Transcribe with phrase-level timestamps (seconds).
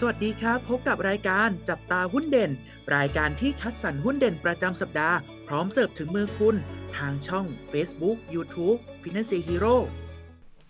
[0.00, 2.50] สวัสดีครับ พบกับรายการจับตาหุ้นเด่น
[2.96, 6.56] รายการที่คัดสรรหุ้นเด่นประจำสัปดาห์ พร้อมเสิร์ฟถึงมือคุณ
[6.96, 9.76] ทางช่อง Facebook YouTube Finance Hero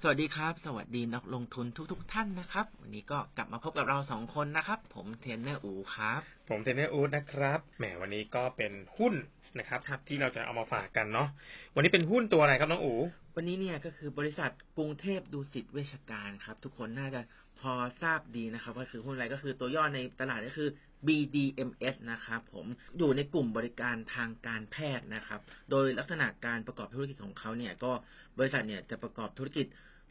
[0.02, 6.20] สวัสดีครับ สวัสดีนักลงทุนทุกๆท่านนะครับ วันนี้ก็กลับมาพบกับเราสองคนนะครับ ผมเทรนเนอร์อูครับ
[6.50, 9.14] ผมเทรนเนอร์อู๊ดนะครับแหมวันนี้ก็เป็นหุ้น
[9.58, 11.28] นะครับครับที่เราจะเอามาฝากกันเนาะ
[11.74, 12.94] วันนี้เป็นหุ้นตัวอะไรครับน้องอู
[13.36, 20.68] วันนี้เนี่ยก็คือบริษัทกรุงเทพดูสิตเวชการครับ ทุกคนน่าจะพ อทราบดีนะครับว่าคือหุ้นอะไรก็คือตัวย่อในตลาดก็คือ
[21.06, 22.66] BDMS นะครับผม
[22.98, 25.40] อยู่ในกลุ่มบริการทางการแพทย์นะครับ
[25.70, 27.92] โดยลักษณะการประกอบธุรกิจของเขาเนี่ยก็
[28.38, 29.66] บริษัทเนี่ยจะประกอบธุรกิจ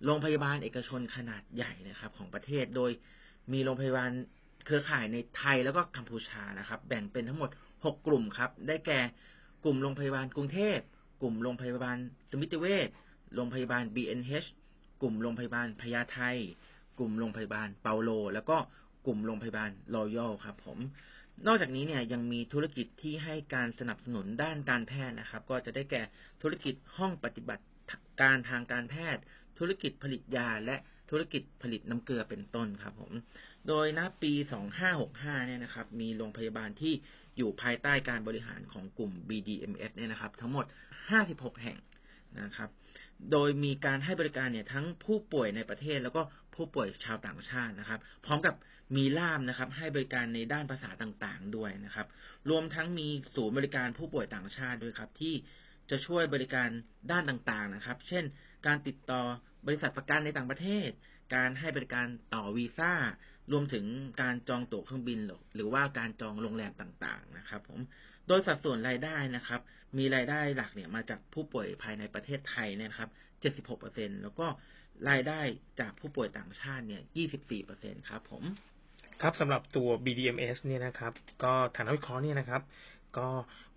[0.06, 2.92] โรงพยาบาลเอกชนขนาดใหญ่นะครับ ของประเทศโดย
[3.54, 4.12] มีโรงพยาบาล
[4.66, 9.00] เครือข่ายในไทยแล้วก็กัมพูชานะครับ แบ่งเป็นทั้งหมด 6 กลุ่มครับ ได้แก่
[9.64, 10.78] กลุ่มโรงพยาบาลกรุงเทพ
[11.22, 11.98] กลุ่มโรงพยาบาล
[12.32, 12.90] สมิติเวช
[13.36, 14.48] โรงพยาบาล BNH
[15.02, 16.20] กลุ่มโรงพยาบาลพญาไท
[17.00, 18.58] กลุ่มโรงพยาบาลเปาโล แล้วก็
[19.06, 20.78] กลุ่มโรงพยาบาลรอยัลครับผม
[21.48, 26.04] นอกจากนี้เนี่ยยังมีธุรกิจที่ให้การสนับสนุนด้านการแพทย์นะครับ ก็จะได้แก่
[26.42, 27.64] ธุรกิจห้องปฏิบัติ
[28.22, 29.22] การทางการแพทย์
[29.60, 30.76] ธุรกิจผลิตยาและ
[31.10, 33.12] ธุรกิจผลิตน้ำเกลือเป็นต้นครับผม
[33.68, 34.34] โดยณปี
[34.90, 36.94] 2565 เนี่ยนะครับ มีโรงพยาบาลที่
[37.38, 40.66] อยู่ภายใต้การบริหารของกลุ่ม BDMS เนี่ยนะครับ ทั้งหมด
[41.14, 41.78] 56 แห่ง
[42.42, 42.70] นะครับ
[43.32, 46.22] โดยมีการให้บริการเนี่ยทั้งผู้ป่วยในประเทศแล้วก็
[46.56, 48.56] ผู้ป่วยชาวต่างชาตินะครับ พร้อมกับ
[48.96, 52.08] มีล่ามนะครับ ให้บริการในด้านภาษาต่างๆด้วยนะครับ
[52.50, 55.34] รวมทั้งมีศูนย์บริการผู้ป่วยต่างชาติด้วยครับ ที่
[55.90, 56.70] จะช่วยบริการ
[57.12, 58.24] ด้านต่างๆนะครับ เช่น
[58.66, 59.22] การติดต่อ
[59.68, 60.90] บริษัทประกันในต่างประเทศ
[61.36, 62.94] การให้บริการต่อวีซ่า
[63.52, 63.86] รวมถึง
[64.22, 65.20] การจองตั๋วเครื่องบิน
[65.56, 67.80] หรือว่าการจองโรงแรมต่างๆ นะครับ ผม
[68.28, 69.62] โดยสัดส่วนรายได้นะครับ
[69.98, 73.10] มีรายได้หลักเนี่ยมาจากผู้ป่วยภายในประเทศไทยนยนะครับ
[73.72, 74.48] 76%แล้วก็
[75.10, 75.40] รายได้
[75.80, 77.02] จากผู้ป่วยต่างชาติเนี่ย
[77.56, 78.44] 24%ครับผม
[79.22, 82.62] ครับสำหรับตัว BDMS เนี่ยนะครับ ก็ทางนักวิเคราะห์เนี่ยนะครับ
[83.18, 83.28] ก็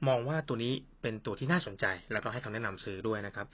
[0.09, 0.73] มองว่าตัวนี้
[1.03, 3.47] เป็นตัวที่น่าสนใจ แล้วก็ให้คำแนะนำซื้อด้วยนะครับ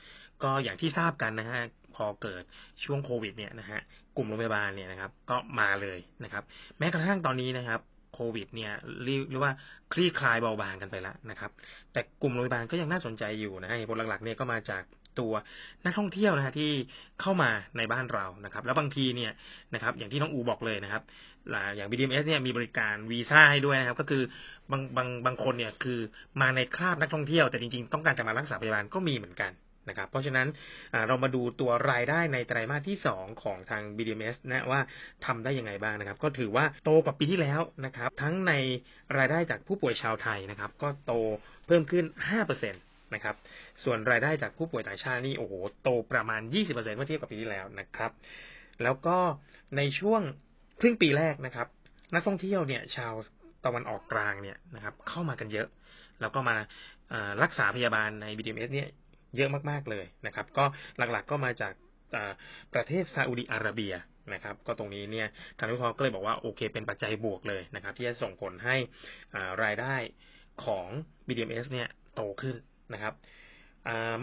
[0.43, 1.61] ก็อย่างที่ทราบกันนะฮะ
[1.95, 2.43] พอเกิด
[2.84, 3.81] ช่วงโควิด เนี่ยนะฮะ
[4.16, 6.45] กลุ่มโรงพยาบาลเนี่ยนะครับ ก็มาเลยนะครับ
[6.78, 7.81] แม้กระทั่งตอนนี้นะครับ
[8.15, 8.73] โควิดเนี่ย
[9.05, 9.55] เรียกว่า
[9.93, 11.50] คลี่คลายเบาบางกันไปแล้วนะครับ
[11.93, 14.83] แต่กลุ่มโรงพยาบาลก็ยังน่าสนใจอยู่นะฮะเหตุผลหลักๆเนี่ยก็มาจาก
[15.21, 15.34] ตัว
[15.84, 16.71] นักท่องเที่ยวนะฮะที่
[17.21, 19.33] เข้ามาในบ้านเรานะครับ แล้วบางทีเนี่ย
[19.75, 21.03] นะครับอย่างที่น้องอูบอกเลยนะครับ
[21.77, 24.22] อย่าง BDMS เนี่ยมีบริการวีซ่าให้ด้วยนะครับ ก็คือ
[24.71, 25.99] บางบางบางคนเนี่ยคือ
[26.41, 29.51] มาในคราบนักท่องเที่ยวแต่จริงๆ ต้องการจะมารักษาพยาบาลก็มีเหมือนกัน
[29.88, 30.48] นะครับ เพราะฉะนั้น
[31.09, 34.81] เรามาดูตัวรายได้ในไตรมาสที่ 2 ของทาง BDMS นะว่า
[35.26, 38.53] ทำได้ยังไงบ้างนะครับ ก็ถือว่าโตกว่าปีที่แล้วนะครับ ทั้งใน
[39.19, 41.12] รายได้จากผู้ป่วยชาวไทยนะครับ ก็โต
[41.66, 42.04] เพิ่มขึ้น
[42.41, 43.37] 5%นะครับ
[43.84, 48.10] ส่วนรายได้จากผู้ป่วยต่างชาตินี่โอ้โหโตประมาณ 20%เมื่อเทียบกับปีที่แล้วนะครับ
[48.82, 49.16] แล้วก็
[49.76, 50.22] ในช่วง
[50.81, 51.66] ครึ่งปีแรกนะครับ
[52.15, 53.15] นักท่องเที่ยวเนี่ยชาว
[53.65, 55.69] ตะวันออกกลางเนี่ยนะครับ เข้ามากันเยอะ
[56.21, 56.56] แล้วก็มา
[57.42, 58.88] รักษาพยาบาลใน BDMS เนี่ย
[59.37, 60.65] เยอะมากๆเลยนะครับ ก็
[60.98, 61.72] หลักๆก็มาจาก
[62.75, 63.94] ประเทศซาอุดิอาระเบีย
[64.34, 65.28] นะครับ ก็ตรงนี้เนี่ย
[65.59, 68.76] ทางวิเคราะห์ก็เลยบอกว่าโอเค เป็นปัจจัยบวกเลยนะครับ ที่จะส่งผลให้
[69.65, 69.94] รายได้
[70.65, 70.87] ของ
[71.26, 72.56] BDMS เนี่ยโตขึ้น
[72.92, 73.15] นะครับ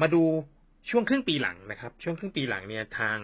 [0.02, 0.24] มาดู
[0.90, 3.18] ช่วงครึ่งปีหลังนะครับ ช่วงครึ่งปีหลังเนี่ยทาง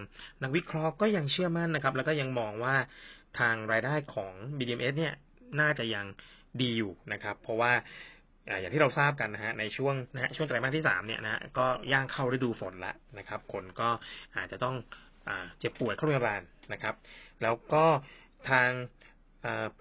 [0.43, 2.75] นักวิเคราะห์ก็ยังเชื่อมั่นนะครับ แล้วก็ยังมองว่า
[3.39, 5.13] ทางรายได้ของ BDMS เนี่ย
[5.59, 6.05] น่าจะยัง
[6.61, 7.73] ดีอยู่นะครับ เพราะว่า
[8.59, 13.89] อย่างที่เราทราบกันนะฮะในช่วงนะฮะช่วงไตรมาสที่สามเนี่ยนะก็ย่างเข้าฤดูฝนแล้วนะครับ คนก็
[14.37, 14.75] อาจจะต้อง
[15.59, 16.41] เจ็บป่วยเข้าโรงพยาบาล
[16.73, 16.95] นะครับ
[17.43, 17.85] แล้วก็
[18.49, 18.69] ทาง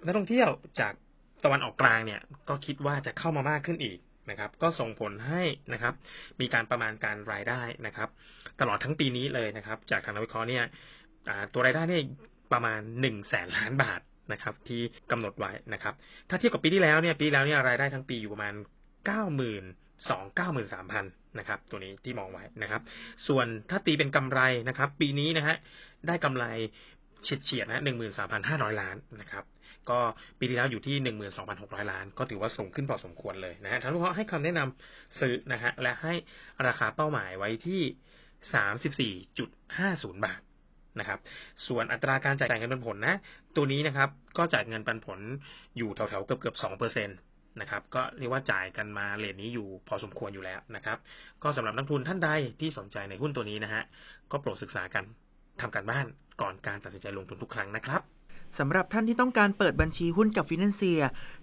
[0.04, 0.48] นักท่องเที่ยว
[0.80, 0.92] จาก
[1.44, 3.98] ตะวันออกกลางเนี่ยก็คิดว่าจะเข้ามามากขึ้นอีก
[4.30, 5.42] นะครับ ก็ส่งผลให้
[5.72, 5.94] นะครับ
[6.40, 8.08] มีการประมาณการรายได้นะครับ
[8.60, 10.64] ตลอดทั้งปีนี้เลยนะครับ จากทางนักวิเคราะห์เนี่ย
[11.52, 12.02] ตัวรายได้เนี่ย
[12.52, 14.00] ประมาณหนึ่งแสนล้านบาท
[14.32, 14.80] นะครับที่
[15.10, 15.94] กำหนดไว้นะครับ
[16.28, 18.54] ถ้าเทียบกับปีที่แล้วเนี่ยปีแล้วเนี่ยรายได้ทั้งปีอยู่ประมาณ
[19.06, 19.64] เก้าหมื่น
[20.10, 21.04] สองเก้าหมื่นสามพัน
[21.38, 22.82] นะครับ ตัวนี้ที่มองไว้นะครับ
[23.28, 25.56] ส่วนถ้าตีเป็นกำไรนะครับ ปีนี้นะฮะ
[26.06, 26.44] ได้กำไร
[27.22, 29.44] เฉียดเฉียดนะหนึ่งหมื่นสามพันห้าร้อยล้านนะครับ
[29.90, 29.98] ก็
[30.38, 36.14] ปีที่แล้วอยู่ที่หนึ่งหมื่นสองพันหกร้อยล้าน ก็ถือว่าสูงขึ้นพอสมควรเลยนะฮะทั้งเพราะให้คำแนะนำซื้อนะฮะและให้
[36.66, 37.82] ราคาเป้าหมายไว้ที่
[38.54, 39.48] สามสิบสี่จุด
[39.78, 40.40] ห้าศูนย์บาท
[40.98, 41.18] นะครับ
[41.66, 43.14] ส่วนอัตราการจ่ายเงินปันผลนะ
[43.56, 44.08] ตัวนี้นะครับ
[44.38, 45.18] ก็จ่ายเงินปันผล
[45.76, 47.12] อยู่แถวๆเกือบเกือบสองเปอร์เซ็นต
[47.60, 50.98] นะครับ ก็เรียกว่าจ่ายกันมาเลทนี้อยู่พอสมควรอยู่แล้วนะครับ
[51.42, 52.28] ก็สำหรับนักทุนท่านใด
[52.60, 53.82] ที่สนใจในหุ้นตัวนี้นะฮะ
[54.30, 55.04] ก็โปรดศึกษากัน
[55.60, 56.06] ทำการบ้าน
[56.40, 58.00] ก่อนการตัดสินใจลงทุนทุกครั้งนะครับ
[58.58, 61.00] สำหรับท่านที่ต้องการเปิดบัญชีหุ้นกับฟินแลนเซีย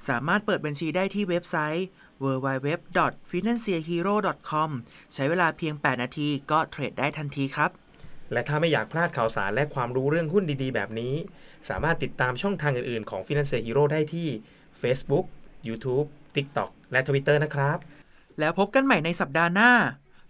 [0.09, 1.85] สามารถเปิดบัญชีได้ที่เว็บไซต์
[2.23, 4.69] www.financehero.com
[5.13, 7.71] ใช้เวลาเพียง 8 นาทีก็เทรดได้ทันทีครับ
[8.33, 11.13] และถ้าไม่อยากพลาดข่าวสารและความรู้เรื่องหุ้นดีๆ แบบนี้
[11.69, 14.27] สามารถติดตามช่องทางอื่นๆ ของ Finance Hero ได้ที่
[14.81, 15.25] Facebook
[15.67, 17.77] YouTube TikTok และ Twitter นะครับ
[18.39, 19.71] แล้วพบกันใหม่ในสัปดาห์หน้า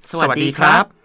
[0.10, 1.01] สวัสดีครับ